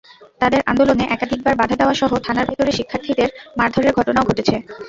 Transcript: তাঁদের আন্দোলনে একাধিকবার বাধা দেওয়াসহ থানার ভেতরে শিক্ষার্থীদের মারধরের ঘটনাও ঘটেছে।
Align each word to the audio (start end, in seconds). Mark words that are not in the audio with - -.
তাঁদের 0.41 0.61
আন্দোলনে 0.71 1.05
একাধিকবার 1.07 1.53
বাধা 1.57 1.75
দেওয়াসহ 1.77 2.11
থানার 2.25 2.49
ভেতরে 2.49 2.71
শিক্ষার্থীদের 2.77 3.29
মারধরের 3.57 3.95
ঘটনাও 3.99 4.27
ঘটেছে। 4.29 4.55